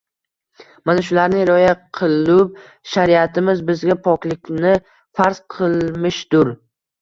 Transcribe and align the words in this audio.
Mana 0.89 1.01
shularni 1.09 1.43
rioya 1.49 1.75
qilub, 1.97 2.55
shariatimiz 2.93 3.61
bizga 3.69 3.97
poklikni 4.09 4.73
farz 5.21 5.43
qilmishdur 5.59 6.53